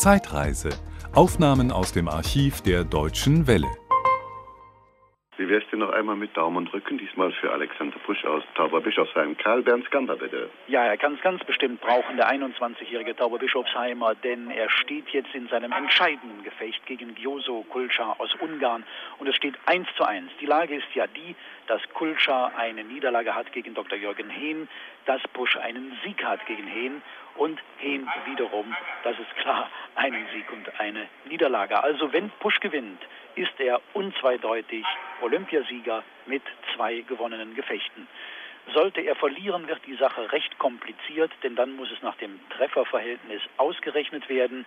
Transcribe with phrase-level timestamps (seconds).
[0.00, 0.70] Zeitreise.
[1.14, 3.68] Aufnahmen aus dem Archiv der Deutschen Welle.
[5.36, 9.36] Wie wär's denn noch einmal mit Daumen drücken, diesmal für Alexander Busch aus Tauberbischofsheim.
[9.36, 10.48] Karl Bernd Skander, bitte.
[10.68, 15.48] Ja, er kann es ganz bestimmt brauchen, der 21-jährige Tauberbischofsheimer, denn er steht jetzt in
[15.48, 18.84] seinem entscheidenden Gefecht gegen Gyoso Kulcha aus Ungarn
[19.18, 20.30] und es steht 1 zu 1.
[20.40, 21.36] Die Lage ist ja die,
[21.66, 23.98] dass Kulcha eine Niederlage hat gegen Dr.
[23.98, 24.66] Jürgen Hehn,
[25.04, 27.02] dass Busch einen Sieg hat gegen Hehn
[27.40, 31.82] und Hehn wiederum, das ist klar, einen Sieg und eine Niederlage.
[31.82, 33.00] Also wenn Busch gewinnt,
[33.34, 34.84] ist er unzweideutig
[35.22, 36.42] Olympiasieger mit
[36.74, 38.06] zwei gewonnenen Gefechten.
[38.74, 43.40] Sollte er verlieren, wird die Sache recht kompliziert, denn dann muss es nach dem Trefferverhältnis
[43.56, 44.66] ausgerechnet werden.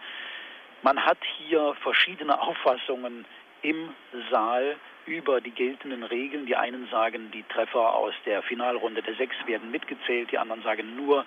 [0.81, 3.25] Man hat hier verschiedene Auffassungen
[3.61, 3.93] im
[4.31, 6.47] Saal über die geltenden Regeln.
[6.47, 10.95] Die einen sagen, die Treffer aus der Finalrunde der sechs werden mitgezählt, die anderen sagen
[10.95, 11.23] nur,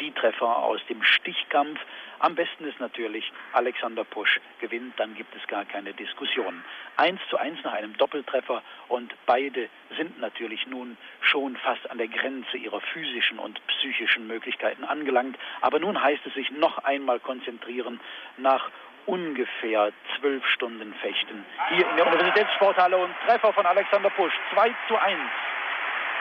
[0.00, 1.78] die Treffer aus dem Stichkampf.
[2.18, 6.64] Am besten ist natürlich, Alexander Pusch gewinnt, dann gibt es gar keine Diskussion.
[6.96, 12.08] Eins zu eins nach einem Doppeltreffer und beide sind natürlich nun schon fast an der
[12.08, 15.36] Grenze ihrer physischen und psychischen Möglichkeiten angelangt.
[15.60, 18.00] Aber nun heißt es sich noch einmal konzentrieren
[18.38, 18.70] nach
[19.06, 24.32] ungefähr zwölf Stunden Fechten hier in der Universitätssporthalle und Treffer von Alexander Pusch.
[24.52, 25.18] 2 zu 1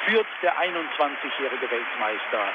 [0.05, 2.53] führt der 21-jährige Weltmeister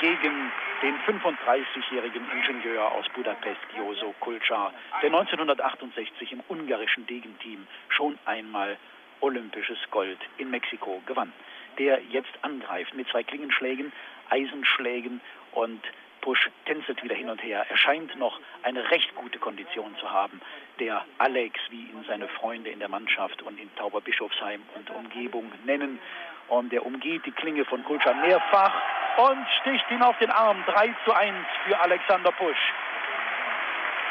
[0.00, 0.52] gegen
[0.82, 8.76] den 35-jährigen Ingenieur aus Budapest, Joso Kulcar, der 1968 im ungarischen Degenteam schon einmal
[9.20, 11.32] olympisches Gold in Mexiko gewann.
[11.78, 13.92] Der jetzt angreift mit zwei Klingenschlägen,
[14.30, 15.20] Eisenschlägen
[15.52, 15.82] und
[16.22, 17.64] Push tänzelt wieder hin und her.
[17.68, 20.40] Er scheint noch eine recht gute Kondition zu haben.
[20.80, 26.00] Der Alex, wie ihn seine Freunde in der Mannschaft und in Tauberbischofsheim und Umgebung nennen.
[26.48, 28.72] Und er umgeht die Klinge von Kulschan mehrfach
[29.16, 30.62] und sticht ihn auf den Arm.
[30.66, 32.72] 3 zu 1 für Alexander Pusch.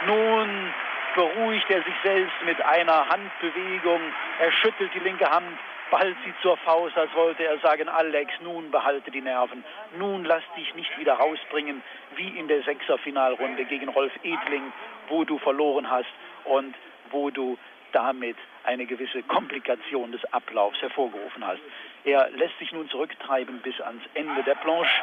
[0.07, 0.73] Nun
[1.15, 4.01] beruhigt er sich selbst mit einer Handbewegung.
[4.39, 5.57] Er schüttelt die linke Hand,
[5.89, 9.63] ballt sie zur Faust, als wollte er sagen, Alex, nun behalte die Nerven.
[9.97, 11.81] Nun lass dich nicht wieder rausbringen,
[12.15, 14.73] wie in der Sechserfinalrunde gegen Rolf Edling,
[15.07, 16.13] wo du verloren hast
[16.43, 16.75] und
[17.11, 17.57] wo du
[17.95, 18.35] damit
[18.65, 21.61] eine gewisse Komplikation des Ablaufs hervorgerufen hast.
[22.03, 25.01] Er lässt sich nun zurücktreiben bis ans Ende der Planche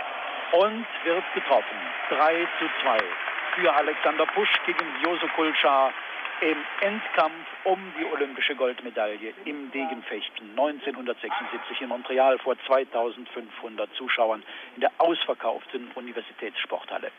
[0.53, 1.79] und wird getroffen.
[2.11, 2.99] 3 zu 2
[3.55, 5.93] für Alexander Pusch gegen Joso Kulschar
[6.43, 14.43] im Endkampf um die olympische Goldmedaille im Degenfechten 1976 in Montreal vor 2500 Zuschauern
[14.75, 17.11] in der ausverkauften Universitätssporthalle.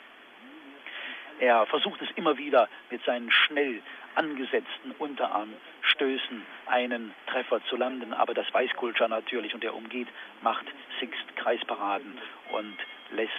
[1.40, 3.82] Er versucht es immer wieder mit seinen schnell
[4.16, 10.08] angesetzten Unterarmstößen einen Treffer zu landen, aber das weiß Kulcha natürlich und er umgeht,
[10.42, 10.66] macht
[11.00, 12.18] Sixt-Kreisparaden
[12.52, 12.78] und
[13.12, 13.32] lässt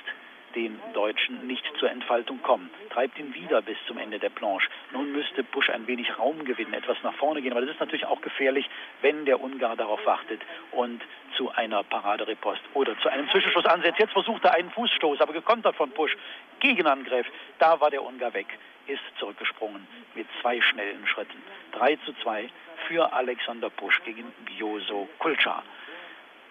[0.54, 2.70] den Deutschen nicht zur Entfaltung kommen.
[2.90, 4.68] Treibt ihn wieder bis zum Ende der Planche.
[4.92, 8.06] Nun müsste Busch ein wenig Raum gewinnen, etwas nach vorne gehen, aber das ist natürlich
[8.06, 8.68] auch gefährlich,
[9.02, 10.40] wenn der Ungar darauf wartet
[10.72, 11.02] und
[11.36, 13.98] zu einer Paraderepost oder zu einem Zwischenschuss ansetzt.
[13.98, 16.16] Jetzt versucht er einen Fußstoß, aber gekontert von Busch.
[16.60, 17.26] Gegenangriff,
[17.58, 18.46] da war der Ungar weg,
[18.86, 21.42] ist zurückgesprungen mit zwei schnellen Schritten.
[21.72, 22.48] 3 zu 2
[22.88, 25.62] für Alexander Busch gegen Gyoso Kulcha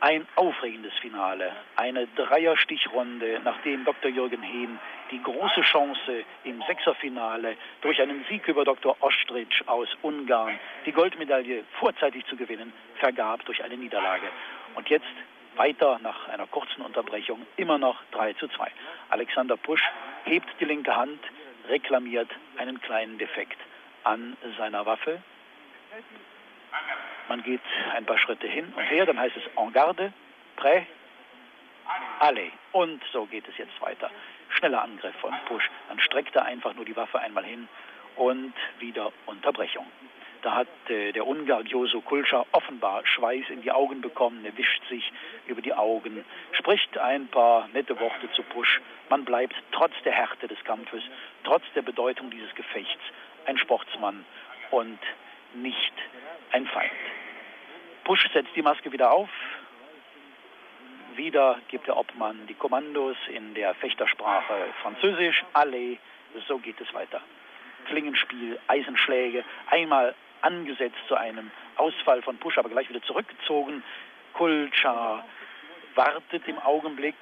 [0.04, 4.12] ein aufregendes Finale, eine Dreierstichrunde, nachdem Dr.
[4.12, 4.78] Jürgen Hehn
[5.12, 8.98] die große Chance im Sechserfinale durch einen Sieg über Dr.
[9.00, 14.28] Ostrich aus Ungarn die Goldmedaille vorzeitig zu gewinnen, vergab durch eine Niederlage.
[14.76, 15.06] Und jetzt
[15.56, 18.70] weiter nach einer kurzen Unterbrechung immer noch 3 zu 2.
[19.08, 19.84] Alexander Pusch
[20.26, 21.22] hebt die linke Hand,
[21.68, 23.58] reklamiert einen kleinen Defekt
[24.04, 25.22] an seiner Waffe.
[27.30, 27.62] Man geht
[27.96, 30.12] ein paar Schritte hin und her, dann heißt es en garde,
[30.58, 30.86] prêt,
[32.20, 32.52] allez.
[32.72, 34.10] Und so geht es jetzt weiter.
[34.50, 35.70] Schneller Angriff von Push.
[35.90, 37.68] Dann streckt er einfach nur die Waffe einmal hin
[38.16, 39.86] und wieder Unterbrechung.
[40.44, 44.44] Da hat äh, der Ungar Joso Kulscha offenbar Schweiß in die Augen bekommen.
[44.44, 45.12] Er wischt sich
[45.48, 48.82] über die Augen, spricht ein paar nette Worte zu Push.
[49.10, 51.02] Man bleibt trotz der Härte des Kampfes,
[51.46, 53.02] trotz der Bedeutung dieses Gefechts
[53.46, 54.26] ein Sportsmann
[54.72, 55.00] und
[55.54, 55.94] nicht
[56.52, 56.92] ein Feind.
[58.04, 59.30] Bush setzt die Maske wieder auf.
[61.16, 65.46] Wieder gibt der Obmann die Kommandos in der Fechtersprache Französisch.
[65.54, 66.00] Allez,
[66.48, 67.22] so geht es weiter.
[67.86, 73.84] Klingenspiel, Eisenschläge, einmal angesetzt zu einem Ausfall von Push, aber gleich wieder zurückgezogen.
[74.34, 75.24] Kulcha
[75.96, 77.16] wartet im Augenblick,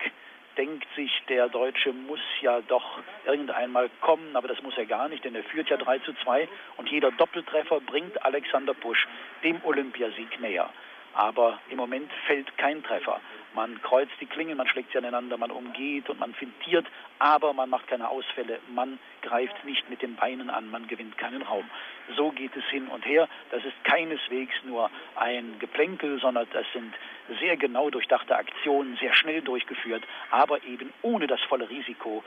[0.57, 5.23] denkt sich, der Deutsche muss ja doch irgendeinmal kommen, aber das muss er gar nicht,
[5.23, 6.47] denn er führt ja 3 zu 2
[6.77, 9.07] und jeder Doppeltreffer bringt Alexander Busch
[9.44, 10.69] dem Olympiasieg näher.
[11.13, 13.19] Aber im Moment fällt kein Treffer.
[13.53, 16.86] Man kreuzt die Klingen, man schlägt sie aneinander, man umgeht und man fintiert,
[17.19, 21.42] aber man macht keine Ausfälle, man greift nicht mit den Beinen an, man gewinnt keinen
[21.42, 21.69] Raum.
[22.15, 23.27] So geht es hin und her.
[23.51, 26.94] Das ist keineswegs nur ein Geplänkel, sondern das sind
[27.39, 32.24] sehr genau durchdachte Aktionen, sehr schnell durchgeführt, aber eben ohne das volle Risiko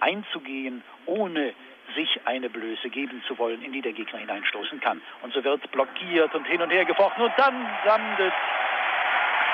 [0.00, 1.54] einzugehen, ohne
[1.94, 5.00] sich eine Blöße geben zu wollen, in die der Gegner hineinstoßen kann.
[5.22, 8.32] Und so wird blockiert und hin und her gefochten und dann landet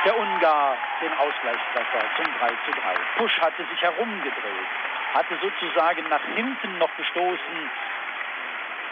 [0.05, 2.94] der Ungar den Ausgleichstreffer zum 3 zu 3.
[3.19, 4.69] Pusch hatte sich herumgedreht,
[5.14, 7.70] hatte sozusagen nach hinten noch gestoßen,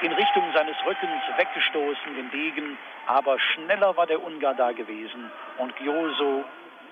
[0.02, 5.74] in Richtung seines Rückens weggestoßen, den Degen, aber schneller war der Ungar da gewesen und
[5.76, 6.44] Gyoso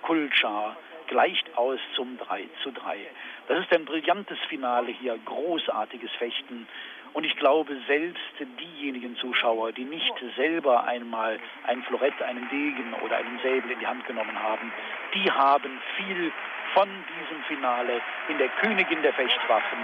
[0.03, 0.77] Kulchar
[1.07, 2.99] gleicht aus zum 3 zu 3.
[3.49, 6.67] Das ist ein brillantes Finale hier, großartiges Fechten.
[7.17, 8.21] Und ich glaube, selbst
[8.61, 13.87] diejenigen Zuschauer, die nicht selber einmal ein Florett, einen Degen oder einen Säbel in die
[13.87, 14.71] Hand genommen haben,
[15.15, 16.31] die haben viel
[16.75, 19.79] von diesem Finale in der Königin der Fechtwaffen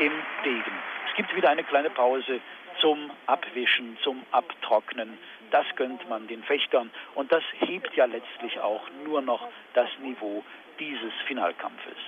[0.00, 0.10] im
[0.44, 0.72] Degen.
[1.08, 2.40] Es gibt wieder eine kleine Pause
[2.80, 5.16] zum Abwischen, zum Abtrocknen.
[5.52, 10.42] Das gönnt man den Fechtern und das hebt ja letztlich auch nur noch das Niveau
[10.80, 11.98] dieses Finalkampfes.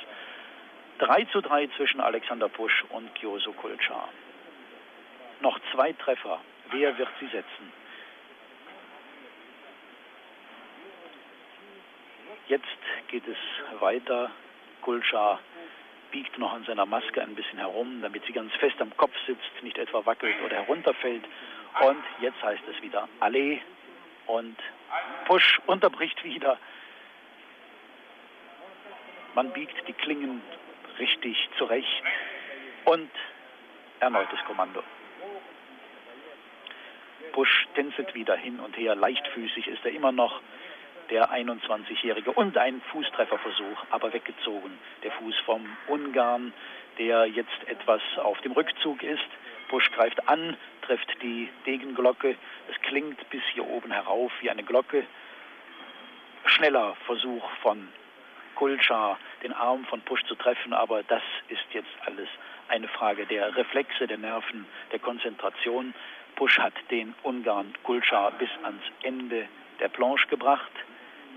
[0.98, 4.08] 3 zu 3 zwischen Alexander Pusch und Kyoso Kulchar.
[5.40, 6.40] Noch zwei Treffer.
[6.70, 7.72] Wer wird sie setzen?
[12.48, 12.64] Jetzt
[13.08, 14.30] geht es weiter.
[14.82, 15.40] Kulchar
[16.10, 19.62] biegt noch an seiner Maske ein bisschen herum, damit sie ganz fest am Kopf sitzt,
[19.62, 21.24] nicht etwa wackelt oder herunterfällt.
[21.80, 23.60] Und jetzt heißt es wieder Allee
[24.26, 24.56] und
[25.26, 26.58] Push unterbricht wieder.
[29.34, 30.40] Man biegt die Klingen
[30.98, 32.04] richtig zurecht
[32.84, 33.10] und
[34.00, 34.82] erneutes Kommando.
[37.32, 40.40] Busch tänzelt wieder hin und her, leichtfüßig ist er immer noch,
[41.10, 42.32] der 21-Jährige.
[42.32, 44.78] Und ein Fußtrefferversuch, aber weggezogen.
[45.02, 46.52] Der Fuß vom Ungarn,
[46.98, 49.28] der jetzt etwas auf dem Rückzug ist.
[49.68, 52.36] Busch greift an, trifft die Degenglocke.
[52.70, 55.04] Es klingt bis hier oben herauf wie eine Glocke.
[56.46, 57.88] Schneller Versuch von
[58.54, 62.28] Kulchar, den Arm von Pusch zu treffen, aber das ist jetzt alles
[62.68, 65.94] eine Frage der Reflexe, der Nerven, der Konzentration.
[66.36, 69.48] Pusch hat den Ungarn Kulchar bis ans Ende
[69.80, 70.72] der Planche gebracht.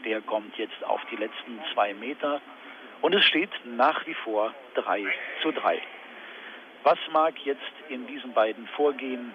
[0.05, 2.41] Der kommt jetzt auf die letzten zwei Meter
[3.01, 5.05] und es steht nach wie vor 3
[5.41, 5.81] zu 3.
[6.83, 9.33] Was mag jetzt in diesen beiden vorgehen?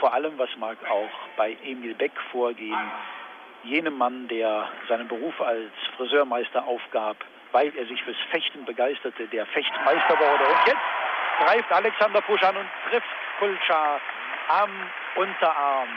[0.00, 2.90] Vor allem, was mag auch bei Emil Beck vorgehen?
[3.64, 7.16] jenem Mann, der seinen Beruf als Friseurmeister aufgab,
[7.52, 10.44] weil er sich fürs Fechten begeisterte, der Fechtmeister wurde.
[10.44, 13.06] Und jetzt greift Alexander Pusch an und trifft
[13.38, 14.00] Kulchar
[14.48, 14.70] am
[15.16, 15.88] Unterarm.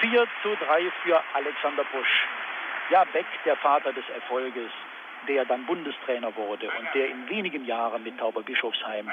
[0.00, 2.26] 4 zu 3 für Alexander Pusch.
[2.90, 4.70] Ja, Beck, der Vater des Erfolges,
[5.28, 9.10] der dann Bundestrainer wurde und der in wenigen Jahren mit Tauber Bischofsheim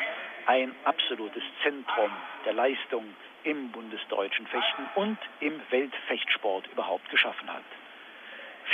[0.48, 2.12] ein absolutes Zentrum
[2.46, 3.06] der Leistung
[3.44, 7.64] im bundesdeutschen Fechten und im Weltfechtsport überhaupt geschaffen hat.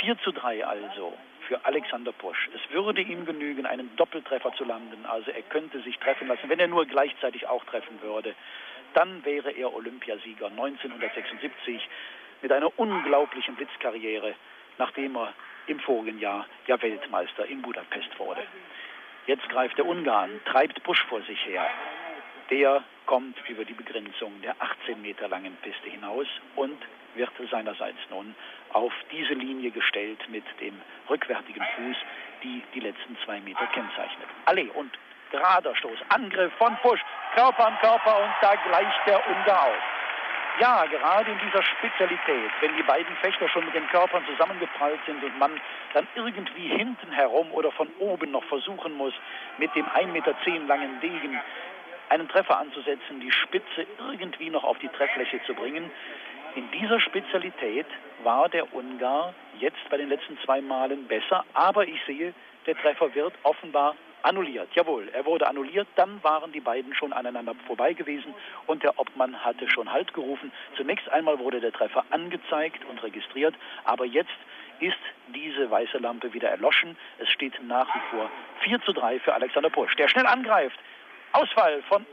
[0.00, 1.16] 4 zu 3 also
[1.46, 2.48] für Alexander Pusch.
[2.54, 5.06] Es würde ihm genügen, einen Doppeltreffer zu landen.
[5.06, 8.34] Also er könnte sich treffen lassen, wenn er nur gleichzeitig auch treffen würde.
[8.94, 11.80] Dann wäre er Olympiasieger 1976
[12.42, 14.34] mit einer unglaublichen Blitzkarriere,
[14.78, 15.32] nachdem er
[15.66, 18.42] im vorigen Jahr ja Weltmeister in Budapest wurde.
[19.26, 21.68] Jetzt greift der Ungarn, treibt Busch vor sich her.
[22.50, 26.26] Der kommt über die Begrenzung der 18 Meter langen Piste hinaus
[26.56, 26.78] und
[27.14, 28.34] wird seinerseits nun
[28.72, 30.80] auf diese Linie gestellt mit dem
[31.10, 31.96] rückwärtigen Fuß,
[32.42, 34.28] die die letzten zwei Meter kennzeichnet.
[34.46, 34.90] Allee und
[35.30, 37.00] gerader Stoß, Angriff von Busch,
[37.38, 39.82] Körper an Körper und da gleicht der Ungar aus.
[40.58, 45.22] Ja, gerade in dieser Spezialität, wenn die beiden Fechter schon mit den Körpern zusammengeprallt sind
[45.22, 45.52] und man
[45.94, 49.14] dann irgendwie hinten herum oder von oben noch versuchen muss,
[49.58, 50.34] mit dem 1,10 Meter
[50.66, 51.40] langen Degen
[52.08, 55.92] einen Treffer anzusetzen, die Spitze irgendwie noch auf die Trefffläche zu bringen.
[56.56, 57.86] In dieser Spezialität
[58.24, 62.34] war der Ungar jetzt bei den letzten zwei Malen besser, aber ich sehe,
[62.66, 64.68] der Treffer wird offenbar annulliert.
[64.74, 68.34] Jawohl, er wurde annulliert, dann waren die beiden schon aneinander vorbei gewesen
[68.66, 70.52] und der Obmann hatte schon Halt gerufen.
[70.76, 74.36] Zunächst einmal wurde der Treffer angezeigt und registriert, aber jetzt
[74.80, 74.98] ist
[75.28, 76.96] diese weiße Lampe wieder erloschen.
[77.18, 80.78] Es steht nach wie vor 4 zu 3 für Alexander Pusch, der schnell angreift.
[81.32, 82.06] Ausfall von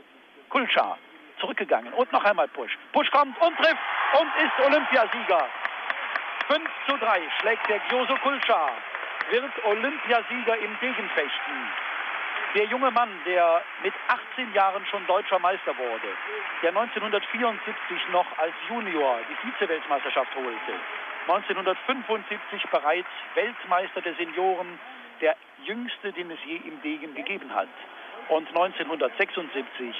[0.48, 0.98] Kulchar.
[1.40, 2.78] Zurückgegangen und noch einmal Pusch.
[2.92, 3.76] Pusch kommt und trifft
[4.18, 5.48] und ist Olympiasieger.
[6.48, 8.70] 5 zu 3 schlägt der Gyoso Kulchar,
[9.30, 11.85] wird Olympiasieger im Degenfechten.
[12.56, 16.08] Der junge Mann, der mit 18 Jahren schon deutscher Meister wurde,
[16.62, 20.72] der 1974 noch als Junior die Vize-Weltmeisterschaft holte,
[21.28, 24.78] 1975 bereits Weltmeister der Senioren,
[25.20, 27.68] der jüngste, den es je im Degen gegeben hat.
[28.30, 29.94] Und 1976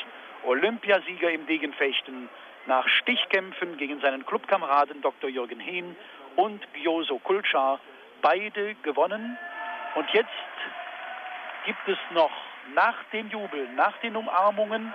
[0.44, 2.30] Olympiasieger im Degenfechten
[2.64, 5.28] nach Stichkämpfen gegen seinen Clubkameraden Dr.
[5.28, 5.94] Jürgen Hehn
[6.36, 7.80] und Gyoso Kulchar
[8.22, 9.36] beide gewonnen.
[9.94, 10.30] Und jetzt
[11.66, 12.30] gibt es noch
[12.74, 14.92] nach dem Jubel, nach den Umarmungen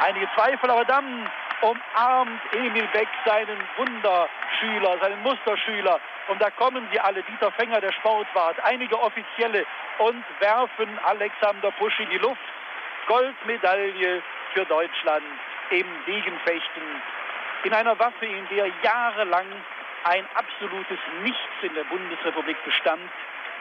[0.00, 1.30] einige Zweifel, aber dann
[1.62, 5.98] umarmt Emil Beck seinen Wunderschüler, seinen Musterschüler.
[6.28, 9.64] Und da kommen sie alle, Dieter Fänger, der Sportwart, einige Offizielle
[9.98, 12.40] und werfen Alexander Pusch in die Luft.
[13.06, 14.22] Goldmedaille
[14.52, 15.24] für Deutschland
[15.70, 16.82] im Degenfechten.
[17.64, 19.46] In einer Waffe, in der jahrelang
[20.04, 23.10] ein absolutes Nichts in der Bundesrepublik bestand,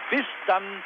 [0.10, 0.84] bis dann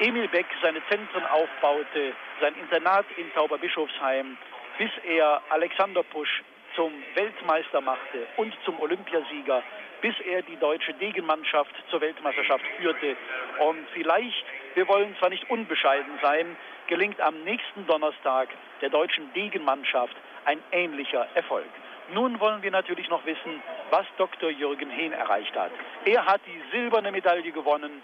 [0.00, 4.38] Emil Beck seine Zentren aufbaute, sein Internat in Tauberbischofsheim,
[4.78, 6.42] bis er Alexander Pusch
[6.74, 9.62] zum Weltmeister machte und zum Olympiasieger,
[10.00, 13.14] bis er die deutsche Degenmannschaft zur Weltmeisterschaft führte.
[13.58, 18.48] Und vielleicht, wir wollen zwar nicht unbescheiden sein, gelingt am nächsten Donnerstag
[18.80, 20.16] der deutschen Degenmannschaft
[20.46, 21.68] ein ähnlicher Erfolg.
[22.14, 24.48] Nun wollen wir natürlich noch wissen, was Dr.
[24.48, 25.70] Jürgen Hehn erreicht hat.
[26.06, 28.02] Er hat die silberne Medaille gewonnen.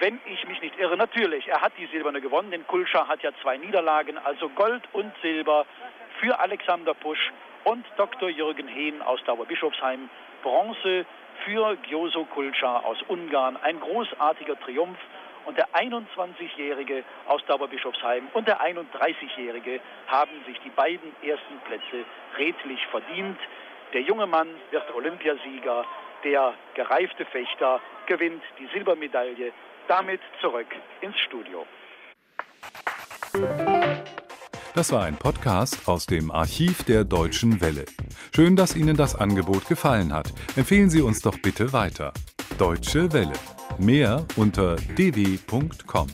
[0.00, 3.30] Wenn ich mich nicht irre, natürlich, er hat die silberne gewonnen, denn Kulscha hat ja
[3.42, 5.66] zwei Niederlagen, also Gold und Silber
[6.20, 7.32] für Alexander Pusch
[7.64, 8.28] und Dr.
[8.28, 10.10] Jürgen Hehn aus Dauerbischofsheim,
[10.42, 11.06] Bronze
[11.44, 13.56] für Gyoso Kulscha aus Ungarn.
[13.56, 14.98] Ein großartiger Triumph
[15.46, 22.04] und der 21-Jährige aus Dauerbischofsheim und der 31-Jährige haben sich die beiden ersten Plätze
[22.36, 23.38] redlich verdient.
[23.92, 25.84] Der junge Mann wird Olympiasieger,
[26.24, 29.52] der gereifte Fechter gewinnt die Silbermedaille.
[29.88, 30.68] Damit zurück
[31.00, 31.66] ins Studio.
[34.74, 37.84] Das war ein Podcast aus dem Archiv der Deutschen Welle.
[38.34, 40.32] Schön, dass Ihnen das Angebot gefallen hat.
[40.56, 42.12] Empfehlen Sie uns doch bitte weiter.
[42.58, 43.34] Deutsche Welle.
[43.78, 46.08] Mehr unter dw.com.